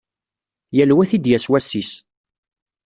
[0.75, 1.91] Yal wa ad t-id-yas wass-is.